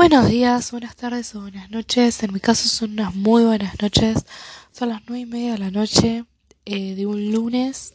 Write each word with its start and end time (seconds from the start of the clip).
Buenos 0.00 0.30
días, 0.30 0.70
buenas 0.70 0.96
tardes 0.96 1.34
o 1.34 1.42
buenas 1.42 1.70
noches. 1.70 2.22
En 2.22 2.32
mi 2.32 2.40
caso 2.40 2.66
son 2.70 2.92
unas 2.92 3.14
muy 3.14 3.44
buenas 3.44 3.74
noches. 3.82 4.24
Son 4.72 4.88
las 4.88 5.02
nueve 5.06 5.20
y 5.20 5.26
media 5.26 5.52
de 5.52 5.58
la 5.58 5.70
noche 5.70 6.24
eh, 6.64 6.94
de 6.94 7.04
un 7.04 7.30
lunes 7.30 7.92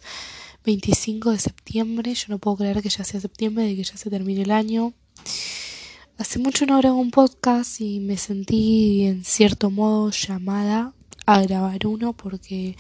25 0.66 1.32
de 1.32 1.40
septiembre. 1.40 2.14
Yo 2.14 2.26
no 2.30 2.38
puedo 2.38 2.58
creer 2.58 2.84
que 2.84 2.90
ya 2.90 3.04
sea 3.04 3.20
septiembre, 3.20 3.64
de 3.64 3.76
que 3.76 3.84
ya 3.84 3.98
se 3.98 4.12
termine 4.12 4.44
el 4.44 4.52
año. 4.52 4.94
Hace 6.20 6.38
mucho 6.38 6.68
no 6.68 6.78
grabo 6.78 7.00
un 7.00 7.10
podcast 7.10 7.82
y 7.82 8.00
me 8.00 8.18
sentí 8.18 9.08
en 9.08 9.26
cierto 9.26 9.72
modo 9.72 10.12
llamada 10.12 10.94
a 11.26 11.42
grabar 11.42 11.88
uno 11.88 12.14
porque 12.14 12.78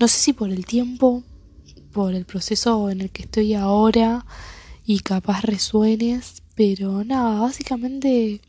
no 0.00 0.08
sé 0.08 0.18
si 0.18 0.32
por 0.32 0.50
el 0.50 0.66
tiempo, 0.66 1.22
por 1.92 2.16
el 2.16 2.24
proceso 2.24 2.90
en 2.90 3.02
el 3.02 3.10
que 3.10 3.22
estoy 3.22 3.54
ahora 3.54 4.26
y 4.84 4.98
capaz 4.98 5.42
resuenes, 5.42 6.39
pero 6.60 7.02
nada, 7.04 7.40
básicamente 7.40 8.42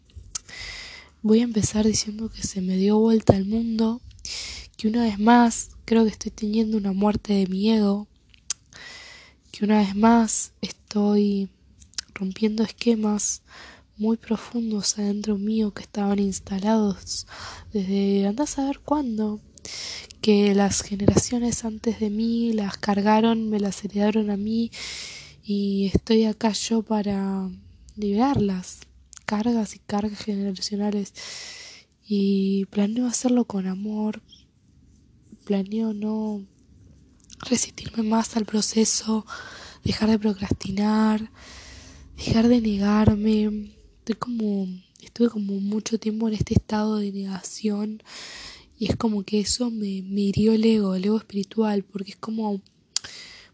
voy 1.21 1.39
a 1.39 1.43
empezar 1.43 1.85
diciendo 1.85 2.29
que 2.29 2.43
se 2.43 2.59
me 2.59 2.75
dio 2.75 2.99
vuelta 2.99 3.37
al 3.37 3.45
mundo, 3.45 4.01
que 4.75 4.89
una 4.89 5.03
vez 5.03 5.17
más 5.17 5.69
creo 5.85 6.03
que 6.03 6.09
estoy 6.09 6.31
teniendo 6.31 6.75
una 6.75 6.91
muerte 6.91 7.31
de 7.31 7.47
mi 7.47 7.71
ego, 7.71 8.09
que 9.53 9.63
una 9.63 9.77
vez 9.77 9.95
más 9.95 10.51
estoy 10.59 11.47
rompiendo 12.13 12.63
esquemas 12.63 13.43
muy 13.95 14.17
profundos 14.17 14.99
adentro 14.99 15.37
mío 15.37 15.73
que 15.73 15.83
estaban 15.83 16.19
instalados 16.19 17.27
desde 17.71 18.27
andás 18.27 18.59
a 18.59 18.63
saber 18.63 18.79
cuándo, 18.79 19.39
que 20.19 20.53
las 20.53 20.81
generaciones 20.81 21.63
antes 21.63 22.01
de 22.01 22.09
mí 22.09 22.51
las 22.51 22.75
cargaron, 22.75 23.49
me 23.49 23.61
las 23.61 23.85
heredaron 23.85 24.31
a 24.31 24.35
mí 24.35 24.69
y 25.45 25.91
estoy 25.93 26.25
acá 26.25 26.51
yo 26.51 26.81
para 26.81 27.49
liberarlas, 27.95 28.81
cargas 29.25 29.75
y 29.75 29.79
cargas 29.79 30.19
generacionales. 30.19 31.13
Y 32.05 32.65
planeo 32.65 33.07
hacerlo 33.07 33.45
con 33.45 33.67
amor, 33.67 34.21
planeo 35.45 35.93
no 35.93 36.45
resistirme 37.49 38.03
más 38.03 38.35
al 38.35 38.45
proceso, 38.45 39.25
dejar 39.83 40.09
de 40.09 40.19
procrastinar, 40.19 41.31
dejar 42.17 42.47
de 42.47 42.61
negarme. 42.61 43.71
Estoy 43.99 44.15
como, 44.15 44.67
estuve 45.01 45.29
como 45.29 45.59
mucho 45.59 45.99
tiempo 45.99 46.27
en 46.27 46.33
este 46.33 46.53
estado 46.53 46.97
de 46.97 47.11
negación 47.11 48.03
y 48.77 48.89
es 48.89 48.95
como 48.95 49.23
que 49.23 49.39
eso 49.39 49.69
me, 49.69 50.01
me 50.01 50.21
hirió 50.21 50.53
el 50.53 50.65
ego, 50.65 50.95
el 50.95 51.05
ego 51.05 51.17
espiritual, 51.17 51.83
porque 51.83 52.11
es 52.11 52.17
como 52.17 52.61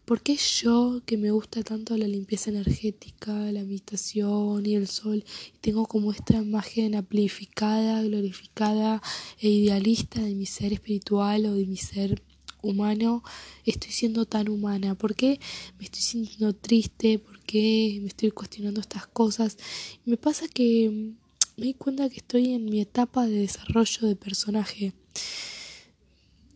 ¿Por 0.08 0.22
qué 0.22 0.36
yo, 0.36 1.02
que 1.04 1.18
me 1.18 1.30
gusta 1.32 1.62
tanto 1.62 1.94
la 1.98 2.08
limpieza 2.08 2.48
energética, 2.48 3.30
la 3.52 3.62
meditación 3.62 4.64
y 4.64 4.74
el 4.74 4.86
sol, 4.88 5.22
tengo 5.60 5.84
como 5.84 6.12
esta 6.12 6.38
imagen 6.38 6.94
amplificada, 6.94 8.02
glorificada 8.02 9.02
e 9.38 9.50
idealista 9.50 10.22
de 10.22 10.34
mi 10.34 10.46
ser 10.46 10.72
espiritual 10.72 11.44
o 11.44 11.52
de 11.52 11.66
mi 11.66 11.76
ser 11.76 12.22
humano, 12.62 13.22
estoy 13.66 13.92
siendo 13.92 14.24
tan 14.24 14.48
humana? 14.48 14.94
¿Por 14.94 15.14
qué 15.14 15.40
me 15.78 15.84
estoy 15.84 16.00
sintiendo 16.00 16.54
triste? 16.54 17.18
¿Por 17.18 17.40
qué 17.40 17.98
me 18.00 18.08
estoy 18.08 18.30
cuestionando 18.30 18.80
estas 18.80 19.06
cosas? 19.08 19.58
Me 20.06 20.16
pasa 20.16 20.48
que 20.48 21.12
me 21.58 21.66
di 21.66 21.74
cuenta 21.74 22.08
que 22.08 22.16
estoy 22.16 22.54
en 22.54 22.64
mi 22.64 22.80
etapa 22.80 23.26
de 23.26 23.40
desarrollo 23.40 24.08
de 24.08 24.16
personaje, 24.16 24.94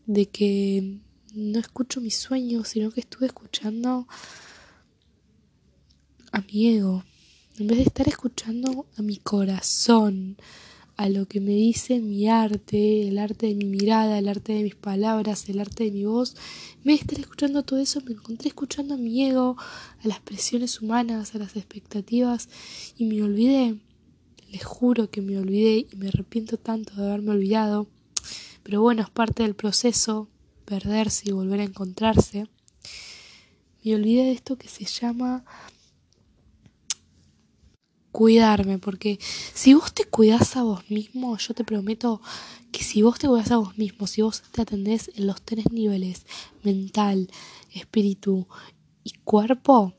de 0.06 0.24
que 0.24 1.00
no 1.34 1.58
escucho 1.58 2.00
mis 2.00 2.16
sueños, 2.16 2.68
sino 2.68 2.90
que 2.90 3.00
estuve 3.00 3.26
escuchando 3.26 4.06
a 6.30 6.40
mi 6.40 6.68
ego. 6.68 7.04
En 7.58 7.66
vez 7.66 7.78
de 7.78 7.84
estar 7.84 8.08
escuchando 8.08 8.86
a 8.96 9.02
mi 9.02 9.16
corazón, 9.16 10.36
a 10.96 11.08
lo 11.08 11.26
que 11.26 11.40
me 11.40 11.52
dice 11.52 12.00
mi 12.00 12.28
arte, 12.28 13.08
el 13.08 13.18
arte 13.18 13.46
de 13.46 13.54
mi 13.54 13.64
mirada, 13.64 14.18
el 14.18 14.28
arte 14.28 14.52
de 14.52 14.62
mis 14.62 14.74
palabras, 14.74 15.48
el 15.48 15.60
arte 15.60 15.84
de 15.84 15.90
mi 15.90 16.04
voz, 16.04 16.36
en 16.78 16.84
vez 16.84 16.98
de 16.98 17.02
estar 17.02 17.18
escuchando 17.20 17.62
todo 17.62 17.78
eso, 17.78 18.00
me 18.02 18.12
encontré 18.12 18.48
escuchando 18.48 18.94
a 18.94 18.98
mi 18.98 19.24
ego, 19.24 19.56
a 20.02 20.08
las 20.08 20.20
presiones 20.20 20.80
humanas, 20.80 21.34
a 21.34 21.38
las 21.38 21.56
expectativas, 21.56 22.48
y 22.96 23.06
me 23.06 23.22
olvidé. 23.22 23.78
Les 24.50 24.64
juro 24.64 25.10
que 25.10 25.22
me 25.22 25.38
olvidé 25.38 25.86
y 25.90 25.96
me 25.96 26.08
arrepiento 26.08 26.58
tanto 26.58 26.94
de 26.94 27.06
haberme 27.06 27.30
olvidado. 27.30 27.86
Pero 28.62 28.82
bueno, 28.82 29.02
es 29.02 29.10
parte 29.10 29.42
del 29.42 29.54
proceso, 29.54 30.28
perderse 30.64 31.28
y 31.28 31.32
volver 31.32 31.60
a 31.60 31.64
encontrarse, 31.64 32.46
me 33.84 33.94
olvidé 33.94 34.24
de 34.24 34.32
esto 34.32 34.56
que 34.56 34.68
se 34.68 34.84
llama 34.84 35.44
cuidarme, 38.12 38.78
porque 38.78 39.18
si 39.54 39.74
vos 39.74 39.92
te 39.92 40.04
cuidás 40.04 40.56
a 40.56 40.62
vos 40.62 40.88
mismo, 40.90 41.36
yo 41.38 41.54
te 41.54 41.64
prometo 41.64 42.20
que 42.70 42.84
si 42.84 43.02
vos 43.02 43.18
te 43.18 43.26
cuidás 43.26 43.50
a 43.50 43.56
vos 43.56 43.76
mismo, 43.76 44.06
si 44.06 44.22
vos 44.22 44.42
te 44.52 44.62
atendés 44.62 45.10
en 45.16 45.26
los 45.26 45.42
tres 45.42 45.72
niveles, 45.72 46.26
mental, 46.62 47.28
espíritu 47.72 48.46
y 49.02 49.12
cuerpo, 49.24 49.94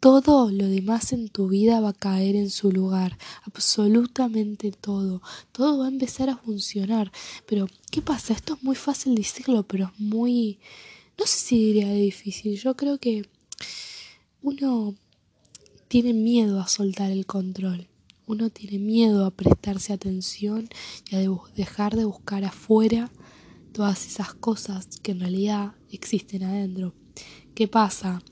todo 0.00 0.50
lo 0.50 0.68
demás 0.68 1.12
en 1.12 1.28
tu 1.28 1.48
vida 1.48 1.80
va 1.80 1.90
a 1.90 1.92
caer 1.92 2.36
en 2.36 2.50
su 2.50 2.70
lugar, 2.70 3.18
absolutamente 3.42 4.70
todo, 4.70 5.22
todo 5.52 5.78
va 5.78 5.86
a 5.86 5.90
empezar 5.90 6.30
a 6.30 6.36
funcionar. 6.36 7.10
Pero, 7.46 7.66
¿qué 7.90 8.02
pasa? 8.02 8.32
Esto 8.32 8.54
es 8.54 8.62
muy 8.62 8.76
fácil 8.76 9.14
decirlo, 9.14 9.64
pero 9.64 9.86
es 9.86 10.00
muy, 10.00 10.58
no 11.18 11.26
sé 11.26 11.38
si 11.38 11.58
diría 11.58 11.92
difícil, 11.92 12.56
yo 12.56 12.76
creo 12.76 12.98
que 12.98 13.28
uno 14.42 14.94
tiene 15.88 16.12
miedo 16.12 16.60
a 16.60 16.68
soltar 16.68 17.10
el 17.10 17.26
control. 17.26 17.88
Uno 18.26 18.50
tiene 18.50 18.78
miedo 18.78 19.24
a 19.24 19.30
prestarse 19.30 19.94
atención 19.94 20.68
y 21.10 21.16
a 21.16 21.30
dejar 21.56 21.96
de 21.96 22.04
buscar 22.04 22.44
afuera 22.44 23.10
todas 23.72 24.06
esas 24.06 24.34
cosas 24.34 24.86
que 25.02 25.12
en 25.12 25.20
realidad 25.20 25.72
existen 25.90 26.44
adentro. 26.44 26.92
¿Qué 27.54 27.68
pasa? 27.68 28.22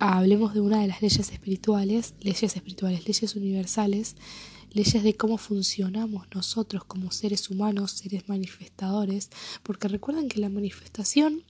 Hablemos 0.00 0.54
de 0.54 0.60
una 0.60 0.80
de 0.80 0.88
las 0.88 1.02
leyes 1.02 1.30
espirituales, 1.30 2.14
leyes 2.20 2.56
espirituales, 2.56 3.06
leyes 3.06 3.36
universales, 3.36 4.16
leyes 4.72 5.02
de 5.02 5.14
cómo 5.14 5.36
funcionamos 5.36 6.26
nosotros 6.34 6.84
como 6.84 7.10
seres 7.10 7.50
humanos, 7.50 7.92
seres 7.92 8.28
manifestadores, 8.28 9.30
porque 9.62 9.88
recuerden 9.88 10.28
que 10.28 10.40
la 10.40 10.48
manifestación 10.48 11.44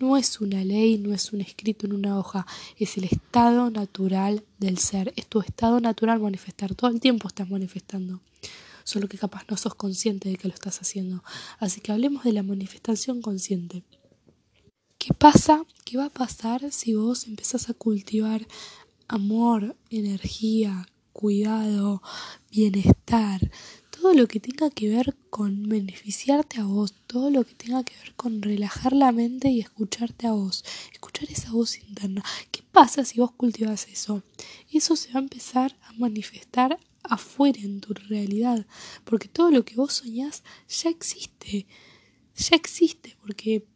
no 0.00 0.16
es 0.16 0.40
una 0.40 0.64
ley, 0.64 0.98
no 0.98 1.14
es 1.14 1.32
un 1.32 1.40
escrito 1.40 1.86
en 1.86 1.92
una 1.92 2.18
hoja, 2.18 2.44
es 2.76 2.96
el 2.96 3.04
estado 3.04 3.70
natural 3.70 4.44
del 4.58 4.78
ser, 4.78 5.12
es 5.16 5.28
tu 5.28 5.40
estado 5.40 5.80
natural 5.80 6.18
manifestar, 6.18 6.74
todo 6.74 6.90
el 6.90 6.98
tiempo 6.98 7.28
estás 7.28 7.48
manifestando, 7.48 8.20
solo 8.82 9.08
que 9.08 9.16
capaz 9.16 9.44
no 9.48 9.56
sos 9.56 9.76
consciente 9.76 10.28
de 10.28 10.36
que 10.36 10.48
lo 10.48 10.54
estás 10.54 10.80
haciendo. 10.80 11.22
Así 11.60 11.80
que 11.80 11.92
hablemos 11.92 12.24
de 12.24 12.32
la 12.32 12.42
manifestación 12.42 13.22
consciente. 13.22 13.84
¿Qué 15.04 15.12
pasa? 15.14 15.66
¿Qué 15.84 15.96
va 15.96 16.04
a 16.04 16.10
pasar 16.10 16.70
si 16.70 16.94
vos 16.94 17.26
empezás 17.26 17.68
a 17.68 17.74
cultivar 17.74 18.46
amor, 19.08 19.74
energía, 19.90 20.86
cuidado, 21.12 22.00
bienestar? 22.52 23.50
Todo 23.90 24.14
lo 24.14 24.28
que 24.28 24.38
tenga 24.38 24.70
que 24.70 24.88
ver 24.88 25.16
con 25.28 25.68
beneficiarte 25.68 26.60
a 26.60 26.66
vos, 26.66 26.94
todo 27.08 27.30
lo 27.30 27.42
que 27.42 27.56
tenga 27.56 27.82
que 27.82 27.96
ver 27.96 28.14
con 28.14 28.42
relajar 28.42 28.92
la 28.92 29.10
mente 29.10 29.48
y 29.48 29.58
escucharte 29.58 30.28
a 30.28 30.34
vos, 30.34 30.64
escuchar 30.92 31.28
esa 31.32 31.50
voz 31.50 31.80
interna. 31.80 32.22
¿Qué 32.52 32.62
pasa 32.70 33.04
si 33.04 33.18
vos 33.18 33.32
cultivas 33.32 33.88
eso? 33.88 34.22
Eso 34.72 34.94
se 34.94 35.10
va 35.12 35.18
a 35.18 35.24
empezar 35.24 35.76
a 35.82 35.94
manifestar 35.94 36.78
afuera 37.02 37.58
en 37.60 37.80
tu 37.80 37.92
realidad, 37.92 38.64
porque 39.02 39.26
todo 39.26 39.50
lo 39.50 39.64
que 39.64 39.74
vos 39.74 39.94
soñás 39.94 40.44
ya 40.68 40.90
existe, 40.90 41.66
ya 42.36 42.54
existe, 42.54 43.16
porque 43.20 43.66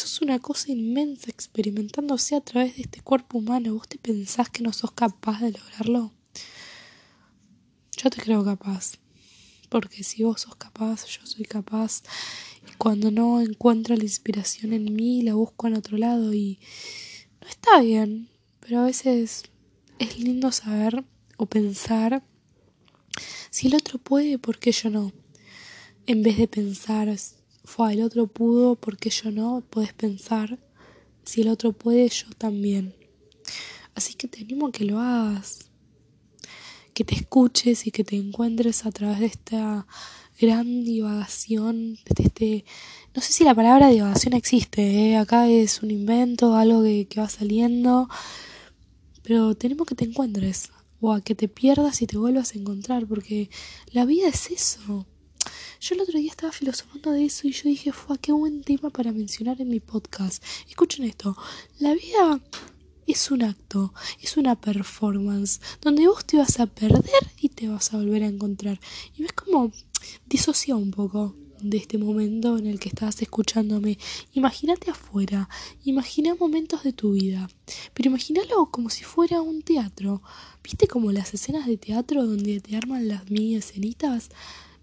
sos 0.00 0.22
una 0.22 0.38
cosa 0.38 0.72
inmensa 0.72 1.30
experimentándose 1.30 2.34
a 2.34 2.40
través 2.40 2.76
de 2.76 2.82
este 2.82 3.02
cuerpo 3.02 3.36
humano. 3.38 3.74
¿Vos 3.74 3.86
te 3.86 3.98
pensás 3.98 4.48
que 4.48 4.62
no 4.62 4.72
sos 4.72 4.92
capaz 4.92 5.40
de 5.42 5.52
lograrlo? 5.52 6.12
Yo 7.96 8.08
te 8.08 8.22
creo 8.22 8.42
capaz. 8.42 8.94
Porque 9.68 10.02
si 10.02 10.22
vos 10.22 10.40
sos 10.40 10.56
capaz, 10.56 11.04
yo 11.04 11.26
soy 11.26 11.44
capaz. 11.44 12.02
Y 12.66 12.76
cuando 12.76 13.10
no 13.10 13.42
encuentro 13.42 13.94
la 13.94 14.04
inspiración 14.04 14.72
en 14.72 14.94
mí, 14.94 15.22
la 15.22 15.34
busco 15.34 15.66
en 15.66 15.74
otro 15.74 15.98
lado 15.98 16.32
y 16.32 16.58
no 17.42 17.48
está 17.48 17.82
bien. 17.82 18.30
Pero 18.60 18.80
a 18.80 18.84
veces 18.84 19.42
es 19.98 20.18
lindo 20.18 20.50
saber 20.50 21.04
o 21.36 21.44
pensar 21.44 22.24
si 23.50 23.66
el 23.66 23.74
otro 23.74 23.98
puede, 23.98 24.38
¿por 24.38 24.58
qué 24.58 24.72
yo 24.72 24.88
no? 24.88 25.12
En 26.06 26.22
vez 26.22 26.38
de 26.38 26.48
pensar 26.48 27.08
fue 27.64 27.92
el 27.94 28.02
otro 28.02 28.26
pudo, 28.26 28.76
porque 28.76 29.10
yo 29.10 29.30
no? 29.30 29.62
Puedes 29.70 29.92
pensar, 29.92 30.58
si 31.24 31.42
el 31.42 31.48
otro 31.48 31.72
puede, 31.72 32.08
yo 32.08 32.26
también. 32.38 32.94
Así 33.94 34.14
que 34.14 34.28
te 34.28 34.40
animo 34.40 34.68
a 34.68 34.72
que 34.72 34.84
lo 34.84 34.98
hagas, 34.98 35.70
que 36.94 37.04
te 37.04 37.14
escuches 37.14 37.86
y 37.86 37.90
que 37.90 38.04
te 38.04 38.16
encuentres 38.16 38.86
a 38.86 38.90
través 38.90 39.20
de 39.20 39.26
esta 39.26 39.86
gran 40.40 40.84
divagación, 40.84 41.98
de 42.06 42.22
este, 42.24 42.64
no 43.14 43.20
sé 43.20 43.32
si 43.32 43.44
la 43.44 43.54
palabra 43.54 43.88
divagación 43.88 44.34
existe, 44.34 45.10
¿eh? 45.10 45.16
acá 45.16 45.48
es 45.48 45.82
un 45.82 45.90
invento, 45.90 46.56
algo 46.56 46.82
que, 46.82 47.06
que 47.08 47.20
va 47.20 47.28
saliendo, 47.28 48.08
pero 49.22 49.54
tenemos 49.54 49.86
que 49.86 49.94
te 49.94 50.04
encuentres 50.04 50.70
o 51.00 51.12
a 51.12 51.20
que 51.20 51.34
te 51.34 51.48
pierdas 51.48 52.02
y 52.02 52.06
te 52.06 52.18
vuelvas 52.18 52.54
a 52.54 52.58
encontrar, 52.58 53.06
porque 53.06 53.50
la 53.92 54.04
vida 54.04 54.28
es 54.28 54.50
eso. 54.50 55.06
Yo 55.80 55.94
el 55.94 56.02
otro 56.02 56.18
día 56.18 56.30
estaba 56.30 56.52
filosofando 56.52 57.10
de 57.10 57.24
eso 57.24 57.48
y 57.48 57.52
yo 57.52 57.62
dije, 57.64 57.90
fue 57.90 58.18
qué 58.18 58.32
buen 58.32 58.62
tema 58.62 58.90
para 58.90 59.12
mencionar 59.12 59.62
en 59.62 59.70
mi 59.70 59.80
podcast. 59.80 60.44
Escuchen 60.68 61.06
esto, 61.06 61.34
la 61.78 61.94
vida 61.94 62.38
es 63.06 63.30
un 63.30 63.42
acto, 63.42 63.94
es 64.20 64.36
una 64.36 64.60
performance, 64.60 65.58
donde 65.80 66.06
vos 66.06 66.26
te 66.26 66.36
vas 66.36 66.60
a 66.60 66.66
perder 66.66 67.22
y 67.40 67.48
te 67.48 67.68
vas 67.68 67.94
a 67.94 67.96
volver 67.96 68.24
a 68.24 68.26
encontrar. 68.26 68.78
Y 69.16 69.22
ves 69.22 69.32
como 69.32 69.72
disocia 70.26 70.76
un 70.76 70.90
poco 70.90 71.34
de 71.62 71.78
este 71.78 71.96
momento 71.96 72.58
en 72.58 72.66
el 72.66 72.78
que 72.78 72.90
estás 72.90 73.22
escuchándome. 73.22 73.96
Imagínate 74.34 74.90
afuera, 74.90 75.48
imagina 75.84 76.34
momentos 76.34 76.82
de 76.82 76.92
tu 76.92 77.12
vida, 77.12 77.48
pero 77.94 78.10
imagínalo 78.10 78.66
como 78.70 78.90
si 78.90 79.04
fuera 79.04 79.40
un 79.40 79.62
teatro. 79.62 80.20
¿Viste 80.62 80.86
como 80.86 81.10
las 81.10 81.32
escenas 81.32 81.66
de 81.66 81.78
teatro 81.78 82.26
donde 82.26 82.60
te 82.60 82.76
arman 82.76 83.08
las 83.08 83.30
mini 83.30 83.56
escenitas? 83.56 84.28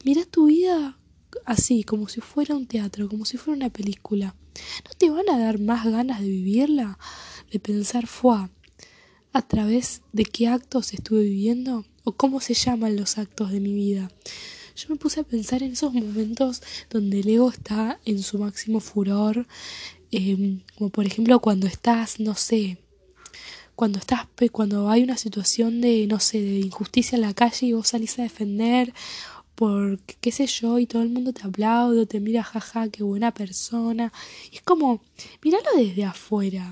Mira 0.07 0.23
tu 0.23 0.45
vida 0.45 0.97
así, 1.43 1.83
como 1.83 2.07
si 2.07 2.21
fuera 2.21 2.55
un 2.55 2.65
teatro, 2.65 3.09
como 3.09 3.25
si 3.25 3.35
fuera 3.35 3.57
una 3.57 3.69
película. 3.69 4.37
¿No 4.85 4.91
te 4.97 5.09
van 5.09 5.29
a 5.29 5.37
dar 5.37 5.59
más 5.59 5.85
ganas 5.85 6.21
de 6.21 6.29
vivirla? 6.29 6.97
De 7.51 7.59
pensar, 7.59 8.07
fue 8.07 8.37
a 9.33 9.41
través 9.41 10.03
de 10.13 10.23
qué 10.23 10.47
actos 10.47 10.93
estuve 10.93 11.23
viviendo 11.23 11.85
o 12.05 12.13
cómo 12.13 12.39
se 12.39 12.53
llaman 12.53 12.95
los 12.95 13.17
actos 13.17 13.51
de 13.51 13.59
mi 13.59 13.73
vida 13.73 14.09
yo 14.77 14.85
me 14.89 14.95
puse 14.95 15.19
a 15.19 15.23
pensar 15.23 15.61
en 15.61 15.73
esos 15.73 15.93
momentos 15.93 16.61
donde 16.89 17.19
el 17.19 17.27
ego 17.27 17.49
está 17.49 17.99
en 18.05 18.21
su 18.21 18.37
máximo 18.37 18.79
furor, 18.79 19.47
em, 20.11 20.61
como 20.77 20.89
por 20.91 21.05
ejemplo 21.05 21.39
cuando 21.39 21.65
estás, 21.67 22.19
no 22.19 22.35
sé, 22.35 22.77
cuando 23.75 23.99
estás, 23.99 24.27
cuando 24.51 24.89
hay 24.89 25.03
una 25.03 25.17
situación 25.17 25.81
de, 25.81 26.07
no 26.07 26.19
sé, 26.19 26.41
de 26.41 26.59
injusticia 26.59 27.15
en 27.15 27.21
la 27.23 27.33
calle 27.33 27.67
y 27.67 27.73
vos 27.73 27.89
salís 27.89 28.17
a 28.19 28.23
defender 28.23 28.93
por 29.57 29.99
qué 30.21 30.31
sé 30.31 30.45
yo 30.45 30.77
y 30.77 30.85
todo 30.85 31.01
el 31.01 31.09
mundo 31.09 31.33
te 31.33 31.41
aplaude, 31.41 32.05
te 32.05 32.19
mira 32.19 32.43
jaja, 32.43 32.89
qué 32.89 33.01
buena 33.01 33.33
persona. 33.33 34.13
Y 34.51 34.57
es 34.57 34.61
como, 34.61 35.01
míralo 35.41 35.65
desde 35.75 36.05
afuera. 36.05 36.71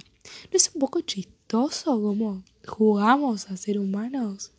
¿No 0.52 0.56
es 0.56 0.72
un 0.72 0.80
poco 0.80 1.02
chistoso 1.02 2.00
como 2.00 2.44
jugamos 2.68 3.50
a 3.50 3.58
ser 3.58 3.80
humanos? 3.80 4.52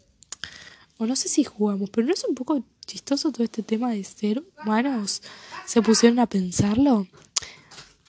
O 0.99 1.07
no 1.07 1.15
sé 1.15 1.29
si 1.29 1.45
jugamos, 1.45 1.89
pero 1.91 2.05
no 2.05 2.13
es 2.13 2.25
un 2.25 2.35
poco 2.35 2.61
chistoso 2.85 3.31
todo 3.31 3.45
este 3.45 3.63
tema 3.63 3.93
de 3.93 4.03
ser 4.03 4.43
humanos. 4.61 5.23
¿Se 5.65 5.81
pusieron 5.81 6.19
a 6.19 6.27
pensarlo? 6.27 7.07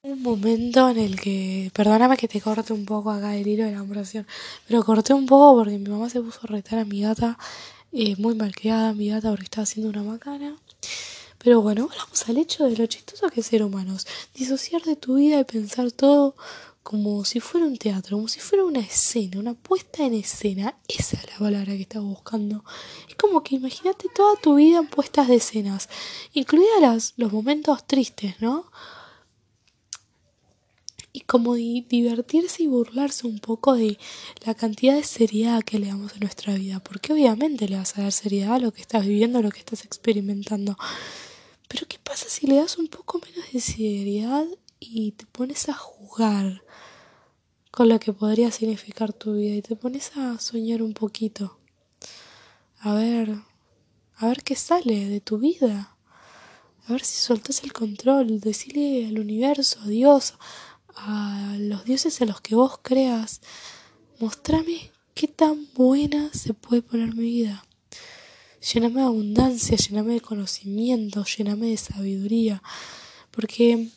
Un 0.02 0.24
momento 0.24 0.90
en 0.90 0.98
el 0.98 1.22
que, 1.22 1.70
perdóname 1.76 2.18
que 2.18 2.28
te 2.28 2.42
corte 2.42 2.74
un 2.74 2.86
poco 2.86 3.12
acá 3.12 3.36
el 3.36 3.46
hilo 3.46 3.66
de 3.66 3.74
la 3.74 3.80
conversación, 3.80 4.26
pero 4.68 4.84
corté 4.84 5.14
un 5.14 5.28
poco 5.28 5.60
porque 5.60 5.78
mi 5.78 5.90
mamá 5.90 6.10
se 6.10 6.22
puso 6.22 6.40
a 6.44 6.48
retar 6.48 6.80
a 6.80 6.86
mi 6.86 7.02
gata, 7.02 7.38
eh, 7.92 8.16
muy 8.18 8.36
malcriada 8.36 8.94
mi 8.94 9.10
gata 9.10 9.30
porque 9.30 9.46
estaba 9.46 9.64
haciendo 9.64 9.90
una 9.90 10.04
macana. 10.04 10.56
Pero 11.38 11.62
bueno, 11.62 11.90
vamos 11.98 12.28
al 12.28 12.38
hecho 12.38 12.66
de 12.66 12.76
lo 12.76 12.86
chistoso 12.88 13.30
que 13.30 13.44
ser 13.44 13.64
humanos. 13.64 14.08
Disociar 14.34 14.82
de 14.84 14.96
tu 14.96 15.16
vida 15.16 15.40
y 15.40 15.44
pensar 15.44 15.92
todo 15.92 16.36
como 16.84 17.26
si 17.26 17.42
fuera 17.42 17.68
un 17.68 17.78
teatro, 17.78 18.16
como 18.16 18.30
si 18.30 18.40
fuera 18.40 18.64
una 18.64 18.80
escena, 18.80 19.40
una 19.40 19.54
puesta 19.54 20.06
en 20.06 20.14
escena. 20.14 20.78
Esa 20.88 21.18
es 21.18 21.28
la 21.32 21.38
palabra 21.38 21.74
que 21.74 21.82
estaba 21.82 22.06
buscando. 22.06 22.64
Es 23.10 23.16
como 23.16 23.44
que 23.44 23.56
imagínate 23.56 24.08
toda 24.16 24.36
tu 24.38 24.56
vida 24.56 24.80
en 24.80 24.88
puestas 24.88 25.28
de 25.28 25.36
escenas, 25.36 25.90
incluidas 26.34 27.14
los 27.18 27.34
momentos 27.34 27.86
tristes, 27.86 28.36
¿no? 28.40 28.72
Como 31.28 31.54
divertirse 31.54 32.64
y 32.64 32.68
burlarse 32.68 33.28
un 33.28 33.40
poco 33.40 33.76
de 33.76 34.00
la 34.46 34.56
cantidad 34.56 34.96
de 34.96 35.04
seriedad 35.04 35.62
que 35.62 35.78
le 35.78 35.88
damos 35.88 36.14
a 36.16 36.20
nuestra 36.20 36.56
vida, 36.56 36.80
porque 36.80 37.14
obviamente 37.14 37.70
le 37.70 37.78
vas 37.78 37.98
a 37.98 38.02
dar 38.02 38.12
seriedad 38.12 38.56
a 38.56 38.60
lo 38.60 38.72
que 38.72 38.82
estás 38.82 39.06
viviendo, 39.06 39.38
a 39.38 39.42
lo 39.44 39.52
que 39.52 39.60
estás 39.60 39.86
experimentando. 39.86 40.78
Pero 41.68 41.86
¿qué 41.88 42.00
pasa 42.00 42.26
si 42.30 42.48
le 42.48 42.56
das 42.56 42.78
un 42.80 42.88
poco 42.88 43.20
menos 43.20 43.52
de 43.52 43.60
seriedad 43.60 44.46
y 44.80 45.12
te 45.12 45.26
pones 45.28 45.70
a 45.70 45.74
jugar 45.74 46.64
con 47.78 47.90
lo 47.90 48.00
que 48.00 48.12
podría 48.12 48.50
significar 48.50 49.14
tu 49.14 49.34
vida 49.34 49.54
y 49.56 49.62
te 49.62 49.76
pones 49.76 50.12
a 50.18 50.40
soñar 50.40 50.82
un 50.82 50.96
poquito. 50.96 51.60
A 52.80 52.96
ver, 52.96 53.36
a 54.16 54.28
ver 54.28 54.42
qué 54.42 54.56
sale 54.56 55.06
de 55.06 55.22
tu 55.22 55.38
vida. 55.38 55.96
A 56.88 56.94
ver 56.94 57.04
si 57.04 57.22
soltas 57.22 57.64
el 57.64 57.74
control, 57.74 58.40
decirle 58.40 59.06
al 59.08 59.20
universo, 59.20 59.80
a 59.82 59.88
Dios, 59.88 60.34
a 60.98 61.56
los 61.60 61.86
dioses 61.86 62.22
a 62.22 62.26
los 62.26 62.42
que 62.42 62.56
vos 62.56 62.80
creas, 62.82 63.42
mostrame 64.20 64.92
qué 65.14 65.28
tan 65.28 65.68
buena 65.74 66.32
se 66.34 66.54
puede 66.54 66.82
poner 66.82 67.16
mi 67.16 67.24
vida. 67.24 67.66
Lléname 68.74 69.02
de 69.02 69.08
abundancia, 69.08 69.78
lléname 69.78 70.16
de 70.16 70.22
conocimiento, 70.22 71.24
lléname 71.24 71.68
de 71.68 71.78
sabiduría, 71.78 72.64
porque 73.32 73.90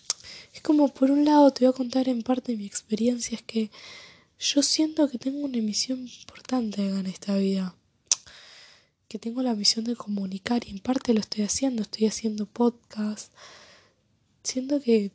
es 0.52 0.60
como 0.60 0.88
por 0.88 1.10
un 1.10 1.24
lado 1.24 1.50
te 1.50 1.64
voy 1.64 1.72
a 1.72 1.76
contar 1.76 2.08
en 2.08 2.22
parte 2.22 2.56
mi 2.56 2.66
experiencia, 2.66 3.36
es 3.36 3.42
que 3.42 3.70
yo 4.38 4.62
siento 4.62 5.08
que 5.08 5.18
tengo 5.18 5.40
una 5.40 5.58
misión 5.58 6.06
importante 6.06 6.86
en 6.86 7.06
esta 7.06 7.36
vida, 7.36 7.74
que 9.08 9.18
tengo 9.18 9.42
la 9.42 9.54
misión 9.54 9.84
de 9.84 9.96
comunicar 9.96 10.66
y 10.66 10.70
en 10.70 10.78
parte 10.78 11.14
lo 11.14 11.20
estoy 11.20 11.44
haciendo, 11.44 11.82
estoy 11.82 12.06
haciendo 12.06 12.46
podcast, 12.46 13.32
siento 14.42 14.80
que 14.80 15.10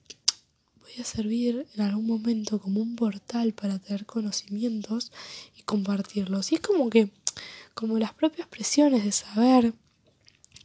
voy 0.86 1.02
a 1.02 1.04
servir 1.04 1.66
en 1.74 1.82
algún 1.82 2.06
momento 2.06 2.60
como 2.60 2.80
un 2.80 2.96
portal 2.96 3.54
para 3.54 3.80
tener 3.80 4.06
conocimientos 4.06 5.12
y 5.58 5.64
compartirlos. 5.64 6.52
Y 6.52 6.56
es 6.56 6.62
como 6.62 6.92
que, 6.92 7.10
como 7.74 7.98
las 7.98 8.14
propias 8.14 8.48
presiones 8.48 9.04
de 9.04 9.12
saber 9.12 9.74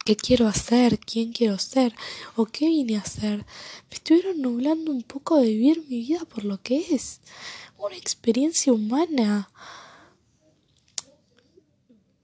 qué 0.04 0.16
quiero 0.16 0.46
hacer, 0.46 0.98
quién 0.98 1.32
quiero 1.32 1.58
ser 1.58 1.94
o 2.36 2.44
qué 2.44 2.66
vine 2.66 2.96
a 2.96 3.00
hacer, 3.00 3.38
me 3.88 3.94
estuvieron 3.94 4.42
nublando 4.42 4.92
un 4.92 5.02
poco 5.02 5.38
de 5.38 5.48
vivir 5.48 5.84
mi 5.88 6.00
vida 6.00 6.20
por 6.26 6.44
lo 6.44 6.60
que 6.60 6.94
es 6.94 7.20
una 7.78 7.96
experiencia 7.96 8.74
humana. 8.74 9.50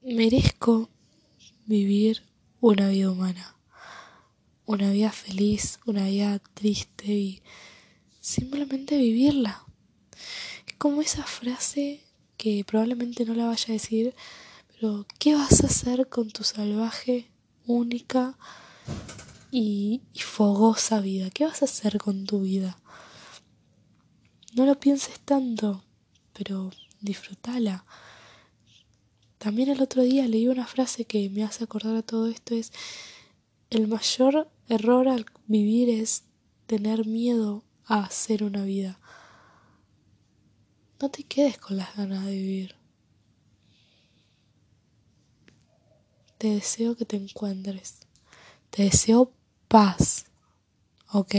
Merezco 0.03 0.91
vivir 1.65 2.23
una 2.61 2.91
vida 2.91 3.11
humana, 3.11 3.57
una 4.67 4.91
vida 4.91 5.13
feliz, 5.13 5.81
una 5.87 6.05
vida 6.05 6.39
triste 6.55 7.07
y 7.07 7.43
simplemente 8.27 8.97
vivirla. 8.97 9.65
Es 10.67 10.75
como 10.79 11.01
esa 11.01 11.23
frase 11.23 12.03
que 12.37 12.65
probablemente 12.65 13.25
no 13.25 13.35
la 13.35 13.47
vaya 13.47 13.67
a 13.69 13.73
decir, 13.73 14.17
pero 14.75 15.07
¿qué 15.21 15.37
vas 15.37 15.63
a 15.63 15.69
hacer 15.69 16.09
con 16.09 16.31
tu 16.31 16.43
salvaje 16.43 17.31
única 17.67 18.37
y, 19.53 20.03
fogosa 20.15 21.01
vida. 21.01 21.31
¿Qué 21.31 21.45
vas 21.45 21.63
a 21.63 21.67
hacer 21.67 21.99
con 21.99 22.27
tu 22.27 22.41
vida? 22.41 22.79
No 24.55 24.67
lo 24.67 24.79
pienses 24.79 25.21
tanto, 25.21 25.85
pero 26.33 26.73
disfrútala. 27.01 27.85
También 29.39 29.69
el 29.69 29.81
otro 29.81 30.03
día 30.03 30.27
leí 30.27 30.49
una 30.49 30.67
frase 30.67 31.05
que 31.05 31.31
me 31.31 31.45
hace 31.45 31.63
acordar 31.63 31.95
a 31.95 32.03
todo 32.03 32.27
esto, 32.27 32.55
es 32.57 32.73
el 33.71 33.87
mayor 33.87 34.51
error 34.69 35.09
al 35.09 35.27
vivir 35.47 35.89
es 35.91 36.25
tener 36.67 37.07
miedo 37.07 37.63
a 37.87 38.01
hacer 38.01 38.45
una 38.45 38.63
vida. 38.65 38.99
No 41.01 41.11
te 41.11 41.25
quedes 41.25 41.59
con 41.59 41.77
las 41.77 41.97
ganas 41.97 42.25
de 42.25 42.33
vivir. 42.33 42.77
te 46.39 46.49
deseo 46.49 46.97
que 46.97 47.05
te 47.05 47.17
encuentres. 47.17 47.99
Te 48.71 48.85
deseo 48.85 49.33
paz. 49.69 50.27
¿Ok? 51.13 51.35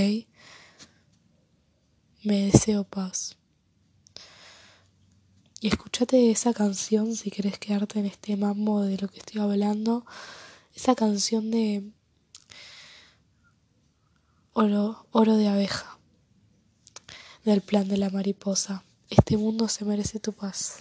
Me 2.23 2.45
deseo 2.47 2.83
paz. 2.83 3.37
Y 5.59 5.67
escúchate 5.67 6.29
esa 6.29 6.53
canción 6.53 7.15
si 7.15 7.31
quieres 7.31 7.57
quedarte 7.57 7.99
en 7.99 8.05
este 8.05 8.35
mambo 8.37 8.81
de 8.81 8.97
lo 8.97 9.07
que 9.07 9.19
estoy 9.19 9.41
hablando. 9.41 10.05
Esa 10.75 10.95
canción 10.95 11.51
de 11.51 11.89
oro, 14.53 15.07
oro 15.11 15.35
de 15.37 15.47
abeja. 15.47 15.96
Del 17.47 17.61
plan 17.61 17.87
de 17.87 17.95
la 17.95 18.09
mariposa. 18.09 18.83
Este 19.09 19.37
mundo 19.37 19.69
se 19.69 19.85
merece 19.85 20.19
tu 20.19 20.33
paz. 20.33 20.79